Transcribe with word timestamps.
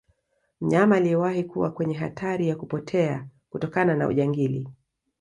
mnyama 0.61 0.95
aliyewahi 0.95 1.43
kuwa 1.43 1.71
kwenye 1.71 1.93
hatari 1.93 2.47
ya 2.49 2.55
kupotea 2.55 3.27
kutokana 3.49 3.95
na 3.95 4.07
ujangili 4.07 4.67